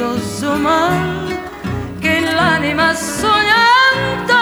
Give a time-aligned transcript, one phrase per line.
[0.00, 1.38] delizioso mal
[1.98, 4.34] che l'anima sognante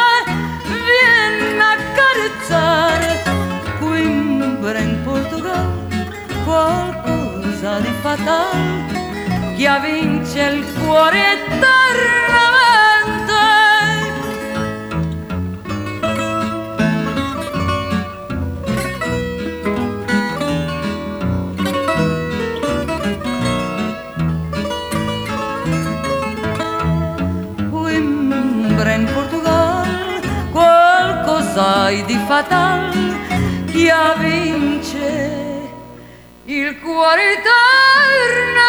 [0.86, 3.22] viene a carezzare.
[3.80, 5.88] Coimbra in Portogallo,
[6.44, 12.47] qualcosa di fatale che avvince il cuore eternamente.
[31.88, 32.90] mai di fatal
[33.64, 35.70] chi a vince
[36.44, 38.68] il cuore eternamente.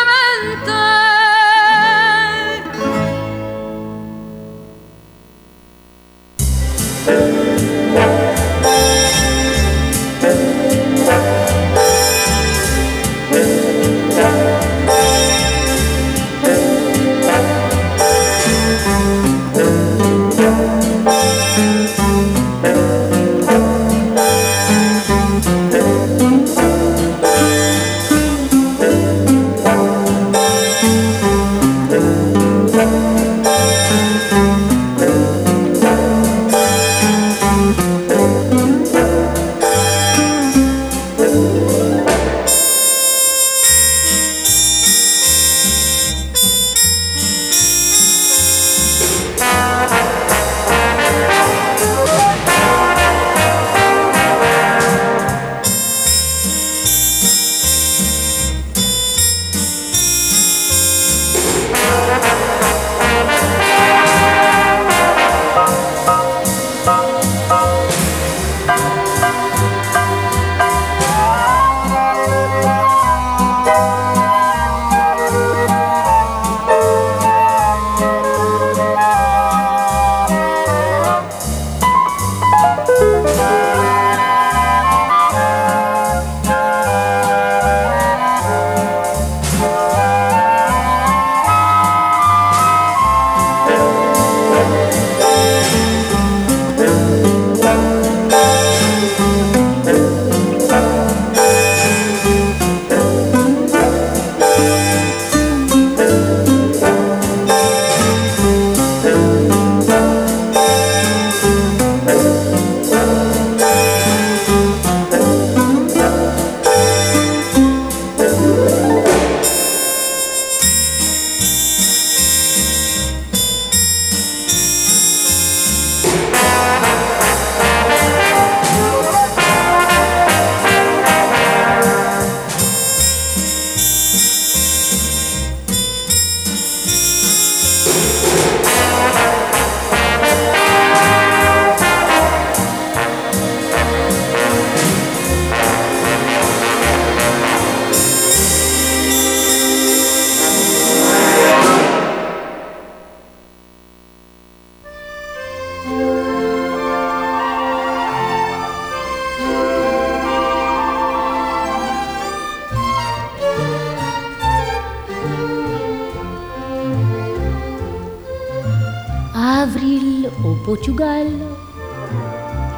[169.41, 171.27] Avril au Portugal,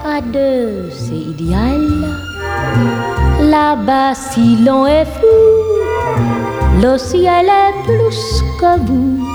[0.05, 1.81] ada idéal.
[3.49, 5.25] Là-bas, si l'on est fou,
[6.83, 9.25] le ciel est plus que vous,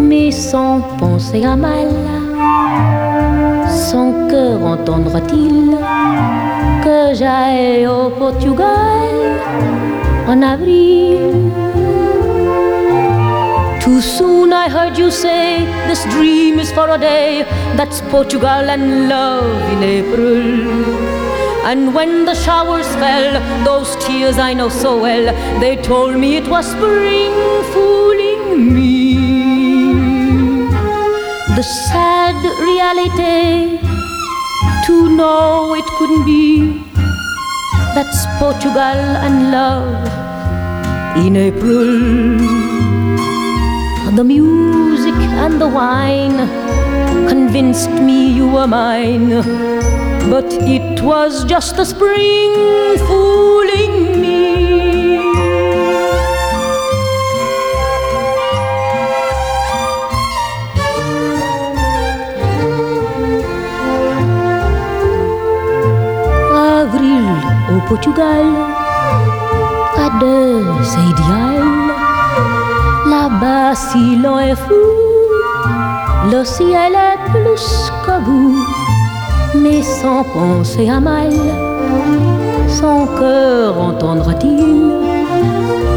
[0.00, 1.90] mais sans penser à mal.
[3.68, 5.76] Son cœur entendra-t-il
[6.82, 9.38] que j'aille au Portugal
[10.26, 11.63] en avril?
[13.84, 17.42] Too soon I heard you say this dream is for a day.
[17.76, 20.40] That's Portugal and love in April.
[21.70, 23.28] And when the showers fell,
[23.62, 25.26] those tears I know so well,
[25.60, 27.34] they told me it was spring
[27.74, 29.16] fooling me.
[31.54, 32.40] The sad
[32.70, 33.78] reality
[34.86, 36.82] to know it couldn't be
[37.94, 40.08] that's Portugal and love
[41.18, 43.03] in April.
[44.14, 46.36] The music and the wine
[47.28, 49.30] convinced me you were mine,
[50.30, 52.52] but it was just the spring
[53.08, 55.18] fooling me.
[66.54, 67.26] Avril
[67.74, 68.46] au Portugal,
[69.98, 70.62] à deux,
[71.10, 71.73] idéal
[74.22, 74.74] l'on est fou,
[76.30, 78.64] le ciel est plus que vous,
[79.56, 81.32] mais sans penser à mal,
[82.68, 84.92] son cœur entendra-t-il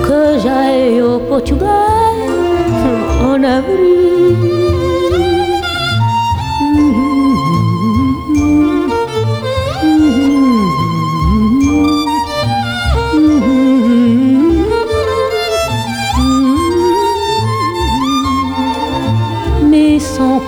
[0.08, 1.68] que j'aille au Portugal
[3.24, 4.77] en avril?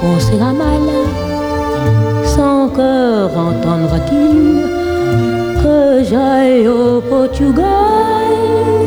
[0.03, 0.87] on sera mal,
[2.25, 4.65] sans encore entendre dire
[5.61, 8.78] que j'aille au Portugal.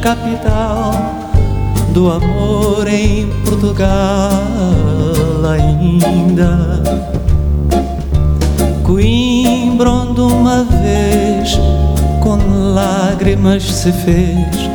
[0.00, 0.92] Capital
[1.92, 4.32] do amor em Portugal
[5.52, 6.82] ainda.
[8.84, 11.58] Coimbra onde uma vez
[12.20, 12.38] com
[12.74, 14.70] lágrimas se fez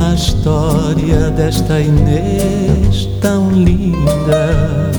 [0.00, 4.90] a história desta Inês tão linda.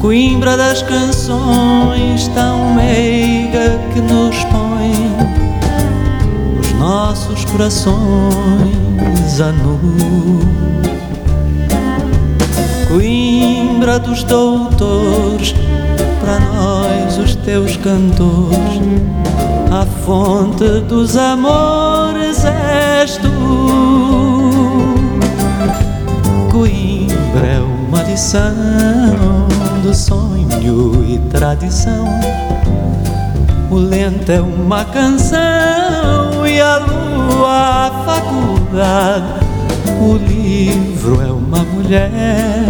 [0.00, 5.51] Coimbra das canções tão meiga que nos põe
[6.92, 9.80] nossos corações a nu.
[12.86, 15.54] Coimbra dos doutores,
[16.20, 18.82] para nós os teus cantores,
[19.70, 23.30] a fonte dos amores és tu.
[26.50, 28.52] Coimbra é uma lição
[29.82, 32.04] do sonho e tradição.
[33.72, 39.46] O lento é uma canção e a lua a faculdade.
[39.98, 42.66] O livro é uma mulher,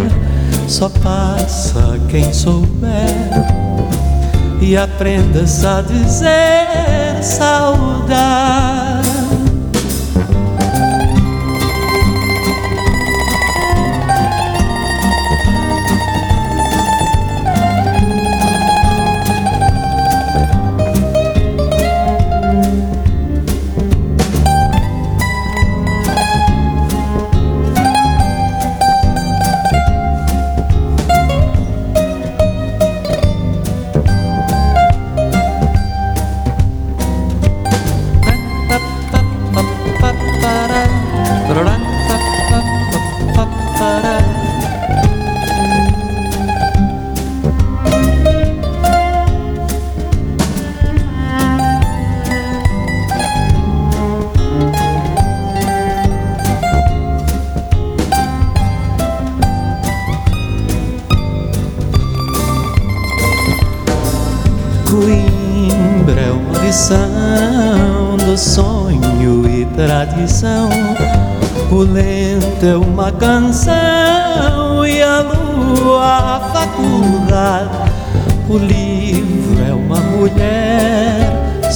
[0.68, 3.28] só passa quem souber.
[4.60, 8.91] E aprenda-se a dizer saudade.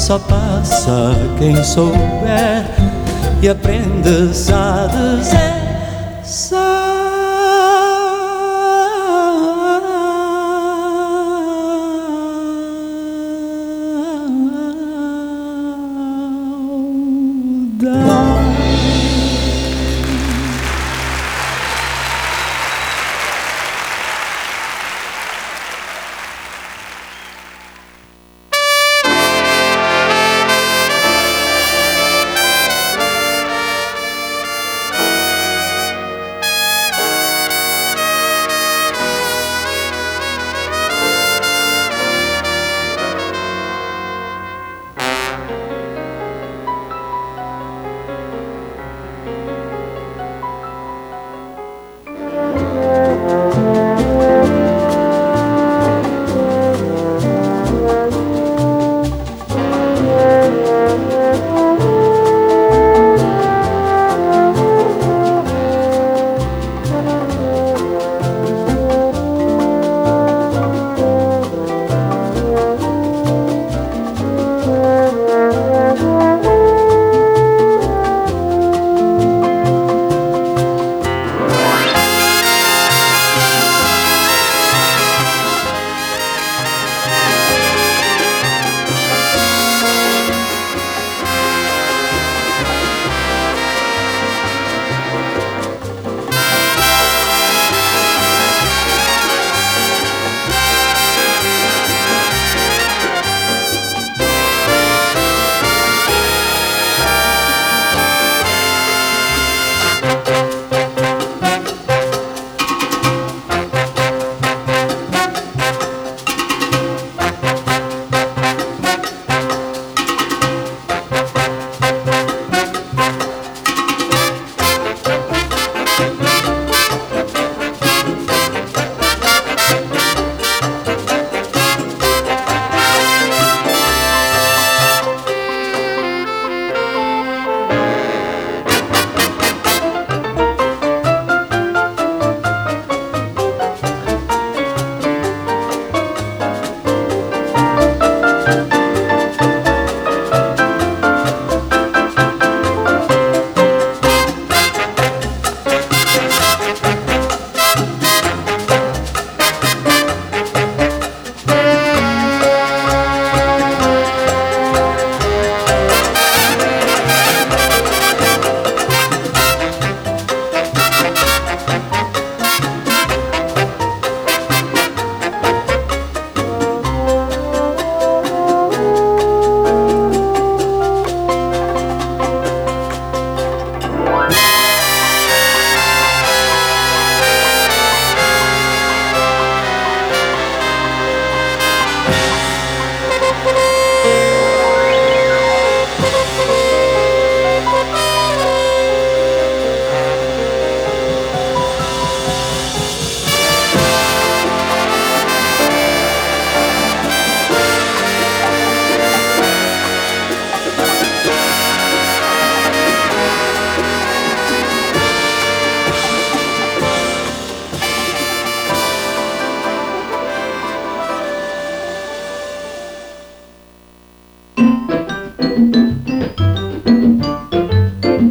[0.06, 2.64] só passa quem souber
[3.42, 5.56] e aprendes a dizer.
[17.78, 18.25] down.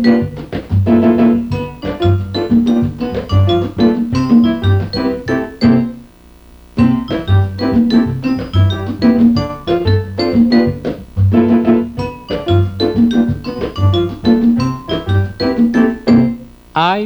[0.06, 0.08] I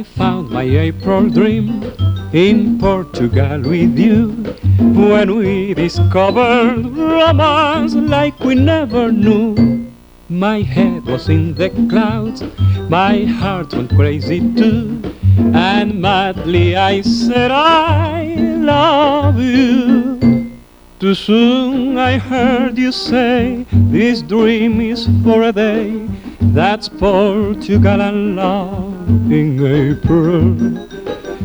[0.02, 1.82] found my April dream
[2.34, 4.32] in Portugal with you
[4.78, 9.88] when we discovered romance like we never knew.
[10.28, 12.42] My head was in the clouds
[12.90, 15.00] my heart went crazy too,
[15.54, 20.50] and madly I said I love you.
[20.98, 26.04] Too soon I heard you say this dream is for a day.
[26.40, 30.58] That's Portugal and love in April.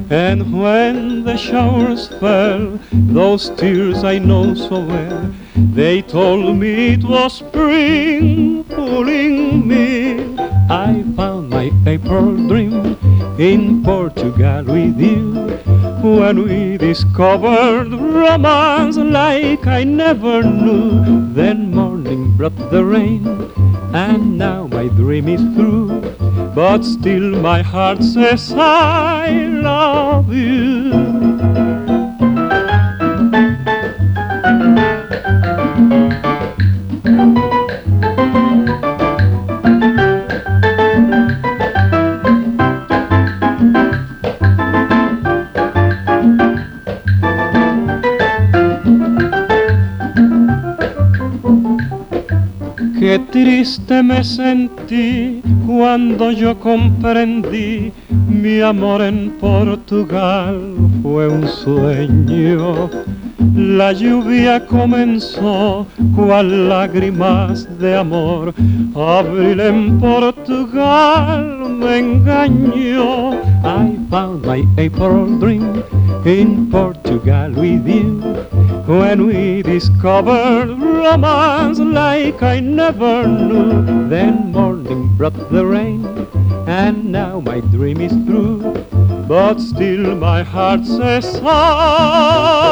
[0.09, 7.03] And when the showers fell, those tears I know so well, they told me it
[7.03, 9.94] was spring fooling me.
[11.85, 12.97] Found dream
[13.37, 15.31] in Portugal with you.
[16.01, 23.25] When we discovered romance like I never knew, then morning brought the rain,
[23.93, 26.01] and now my dream is through.
[26.55, 31.14] But still my heart says I love you.
[53.15, 57.93] Qué triste me sentí cuando yo comprendí
[58.27, 60.59] mi amor en Portugal
[61.01, 62.89] fue un sueño.
[63.55, 68.53] La lluvia comenzó cual lágrimas de amor.
[68.93, 73.35] Abril en Portugal me engañó.
[73.63, 75.81] I found my April dream
[76.25, 78.54] in Portugal with you.
[78.87, 86.05] When we discovered romance like I never knew, then morning brought the rain,
[86.67, 88.61] and now my dream is through.
[89.27, 92.65] But still my heart says I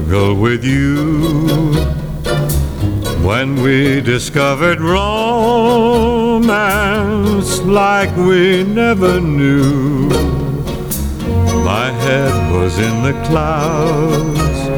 [0.00, 1.74] with you
[3.22, 5.02] when we discovered romance
[7.60, 10.08] like we never knew.
[11.64, 14.68] My head was in the clouds,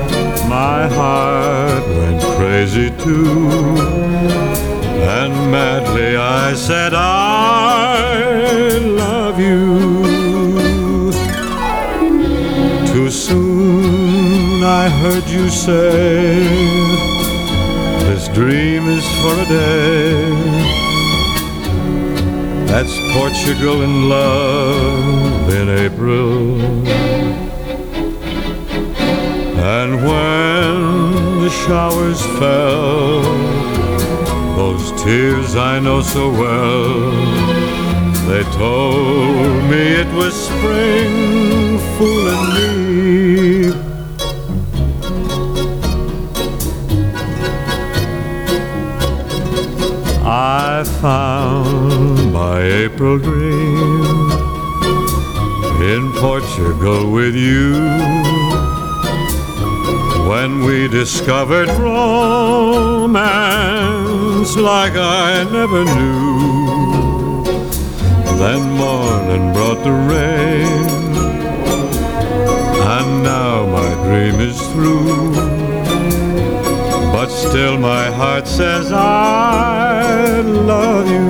[0.49, 3.49] my heart went crazy too,
[5.19, 7.74] and madly I said, I
[15.15, 16.43] heard you say,
[18.07, 20.31] This dream is for a day.
[22.67, 26.61] That's Portugal in love in April.
[29.77, 33.23] And when the showers fell,
[34.57, 37.13] those tears I know so well,
[38.29, 43.84] they told me it was spring fooling me.
[50.57, 54.31] I found my April dream
[55.83, 57.73] in Portugal with you
[60.31, 63.17] when we discovered romance
[64.57, 67.43] like I never knew.
[68.39, 70.87] Then morning brought the rain,
[72.97, 75.44] and now my dream is through.
[77.49, 81.25] Still my heart says I love you.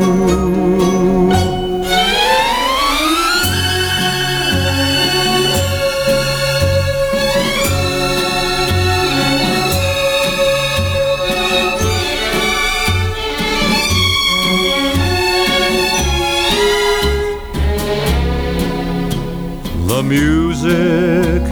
[19.89, 21.43] The music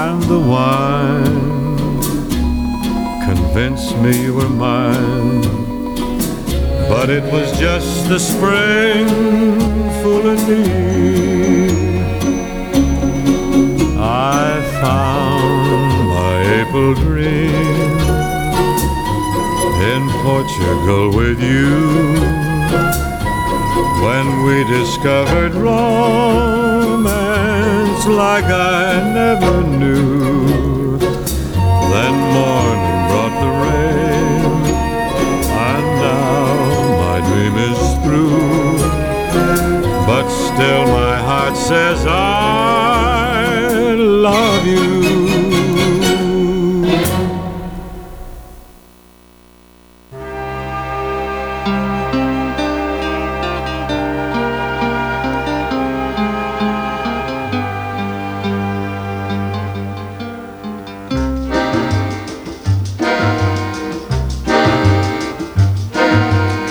[0.00, 1.27] and the wine
[3.58, 5.42] convinced me you were mine.
[6.88, 9.08] But it was just the spring
[10.00, 10.62] fooling me.
[13.98, 17.98] I found my April dream
[19.92, 21.72] in Portugal with you
[24.06, 26.86] when we discovered romance
[28.06, 30.98] like I never knew.
[31.90, 32.97] Then morning
[40.58, 44.88] still my heart says I love you.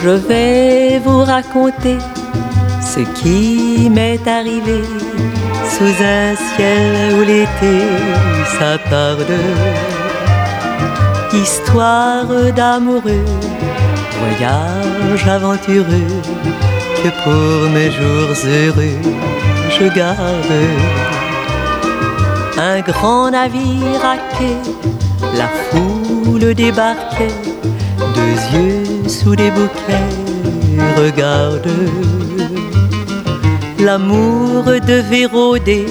[0.03, 1.97] Je vais vous raconter
[2.97, 4.81] ce qui m'est arrivé
[5.75, 7.75] sous un ciel où l'été
[8.57, 9.35] s'attarde.
[11.31, 13.25] Histoire d'amoureux,
[14.21, 16.13] voyage aventureux
[16.99, 18.99] que pour mes jours heureux
[19.77, 20.55] je garde.
[22.57, 24.57] Un grand navire à quai,
[25.37, 27.37] la foule débarquait,
[28.15, 30.15] deux yeux sous des bouquets,
[30.97, 31.69] regarde.
[33.79, 35.85] L'amour devait rôder,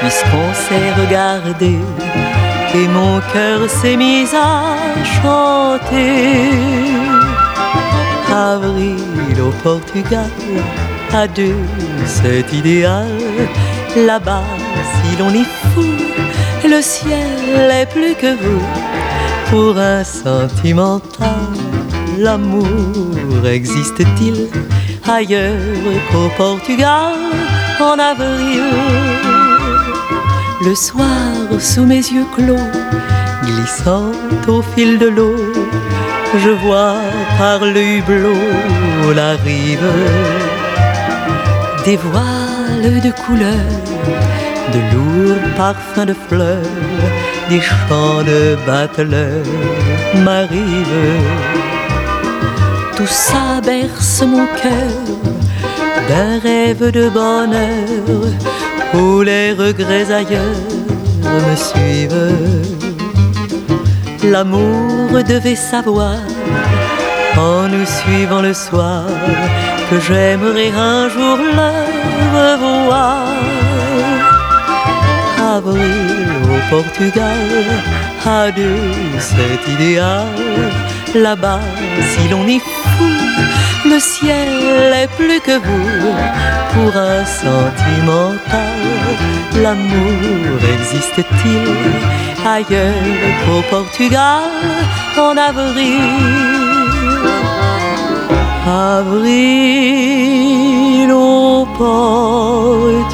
[0.00, 1.76] puisqu'on s'est regardé,
[2.74, 4.76] et mon cœur s'est mis à
[5.20, 6.50] chanter.
[8.32, 8.96] Avril
[9.42, 10.30] au Portugal,
[11.12, 11.56] à deux,
[12.06, 13.08] c'est idéal.
[13.96, 14.44] Là-bas,
[14.94, 15.86] si l'on est fou,
[16.64, 18.62] le ciel est plus que vous.
[19.50, 21.48] Pour un sentimental,
[22.18, 24.48] l'amour existe-t-il?
[25.10, 27.14] Ailleurs qu'au Portugal
[27.80, 28.62] en avril
[30.66, 32.68] Le soir, sous mes yeux clos,
[33.44, 34.12] glissant
[34.46, 35.36] au fil de l'eau,
[36.44, 36.96] je vois
[37.38, 39.92] par le hublot la rive
[41.84, 43.86] des voiles de couleurs,
[44.74, 46.76] de lourds parfums de fleurs,
[47.48, 49.46] des chants de battleurs
[50.24, 51.59] m'arrivent.
[53.00, 54.92] Tout ça berce mon cœur
[56.06, 57.88] d'un rêve de bonheur
[58.92, 60.68] où les regrets ailleurs
[61.24, 62.36] me suivent.
[64.22, 66.18] L'amour devait savoir
[67.38, 69.04] en nous suivant le soir
[69.88, 73.24] que j'aimerais un jour l'heure revoir.
[75.66, 77.64] Au Portugal
[78.26, 78.70] a de
[79.18, 80.26] cet idéal.
[81.14, 81.60] Là-bas,
[82.10, 82.79] si l'on fou,
[83.84, 86.14] le ciel est plus que vous.
[86.74, 88.80] Pour un sentimental,
[89.62, 91.68] l'amour existe-t-il
[92.46, 94.44] ailleurs qu'au Portugal
[95.18, 96.50] en avril?
[98.66, 99.50] avril
[101.12, 103.10] au Portugal.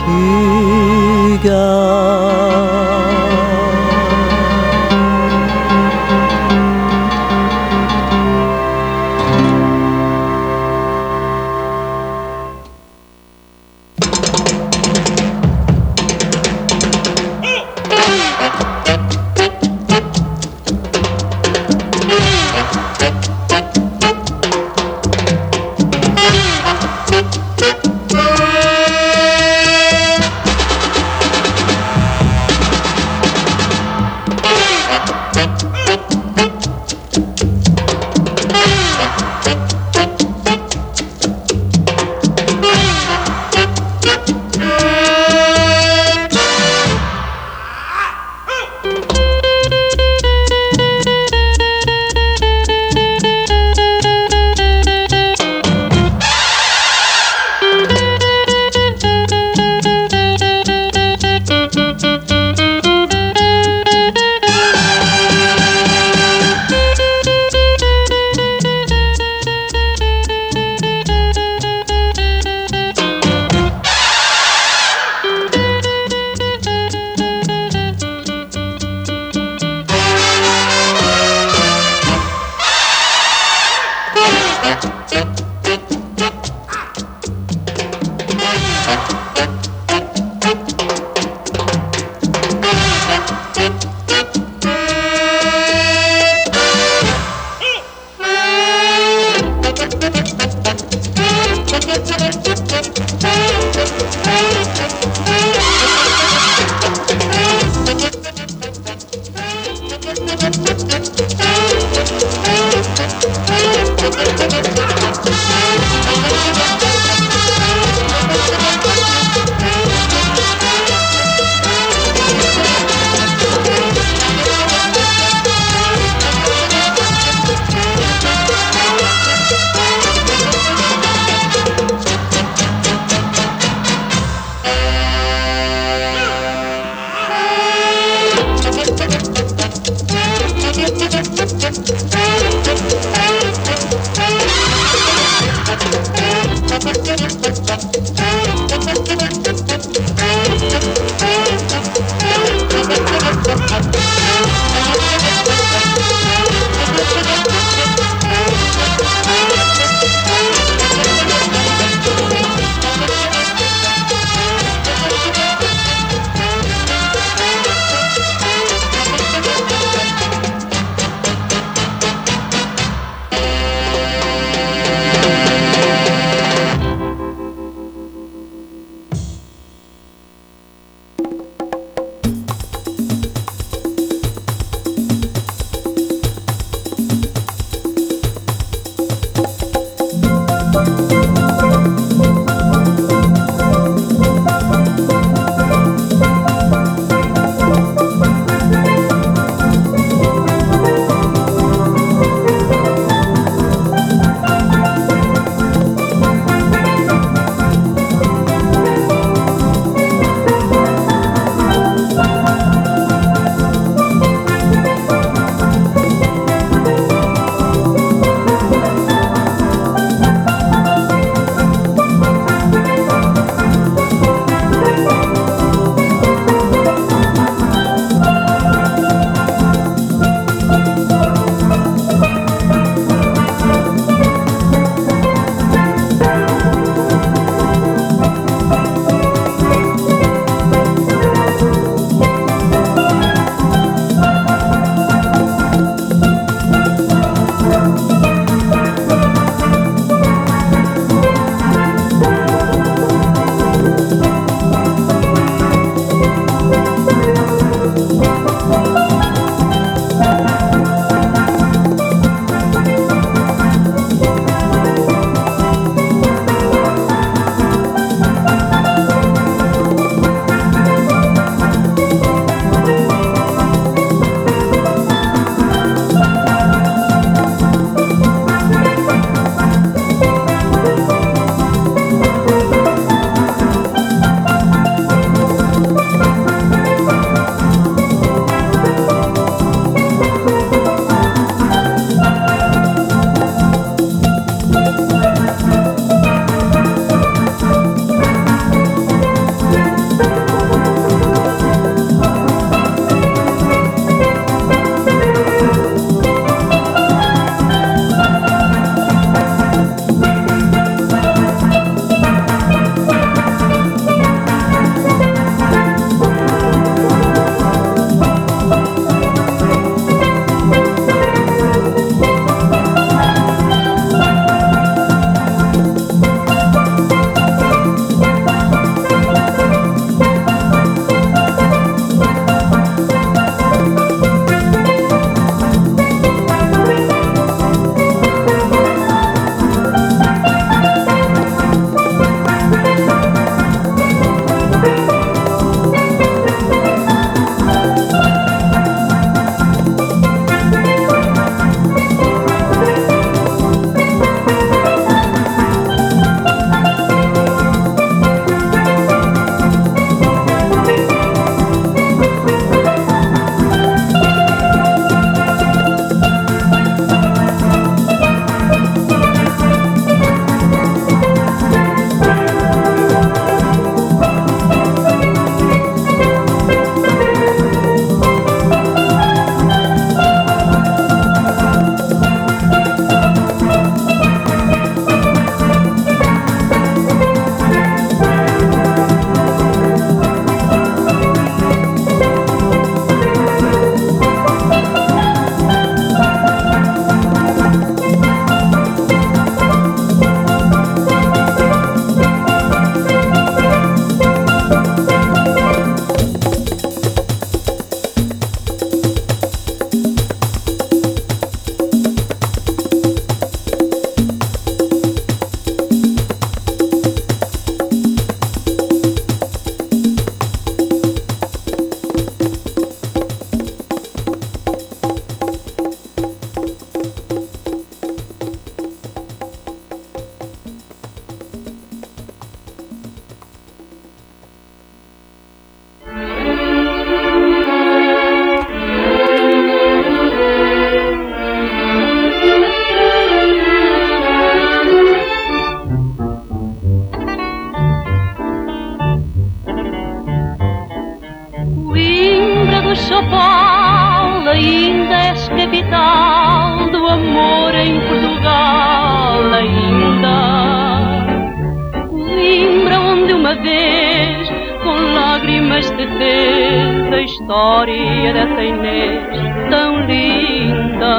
[469.70, 471.16] Tão linda.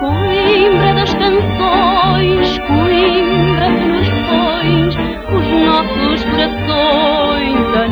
[0.00, 4.96] Coimbra das canções, Coimbra que nos pões
[5.32, 7.86] os nossos corações a.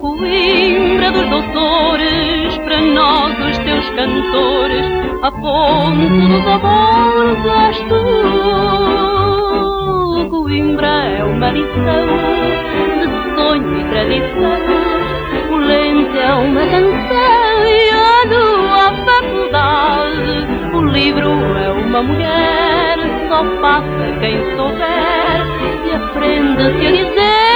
[0.00, 4.86] Coimbra dos doutores, para nós os teus cantores,
[5.22, 8.04] a ponte dos amores és tu.
[10.30, 12.06] Coimbra é uma lição
[13.00, 14.93] de sonho e tradição.
[16.16, 20.74] É uma canção e a lua a faculdade.
[20.74, 22.98] O livro é uma mulher,
[23.28, 25.40] só passa quem souber
[25.86, 27.53] e aprende-se a dizer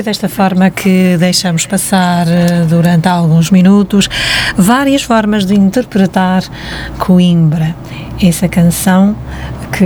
[0.00, 4.08] foi desta forma que deixamos passar eh, durante alguns minutos
[4.56, 6.42] várias formas de interpretar
[6.98, 7.76] Coimbra,
[8.22, 9.14] essa canção
[9.70, 9.84] que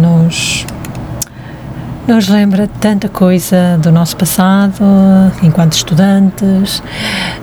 [0.00, 0.64] nos
[2.06, 4.84] nos lembra tanta coisa do nosso passado
[5.42, 6.80] enquanto estudantes,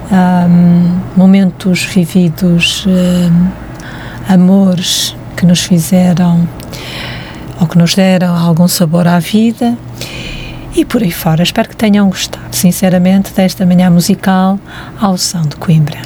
[0.09, 3.49] ahm, momentos vividos, ahm,
[4.33, 6.47] amores que nos fizeram
[7.59, 9.77] ou que nos deram algum sabor à vida
[10.75, 11.41] e por aí fora.
[11.41, 14.59] Espero que tenham gostado, sinceramente, desta manhã musical
[14.99, 16.04] ao som de Coimbra.